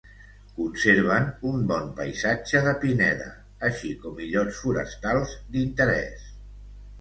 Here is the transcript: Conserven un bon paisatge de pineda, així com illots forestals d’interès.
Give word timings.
Conserven 0.53 1.27
un 1.49 1.67
bon 1.71 1.91
paisatge 1.99 2.61
de 2.69 2.73
pineda, 2.85 3.27
així 3.69 3.93
com 4.07 4.19
illots 4.25 4.59
forestals 4.63 5.37
d’interès. 5.53 6.27